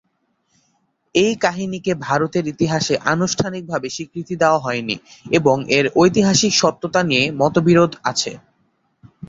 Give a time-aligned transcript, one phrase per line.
[1.15, 4.95] এই কাহিনীকে ভারতের ইতিহাসে আনুষ্ঠানিকভাবে স্বীকৃতি দেওয়া হয়নি
[5.31, 8.31] এবং এর ঐতিহাসিক সত্যতা নিয়ে মতবিরোধ আছে।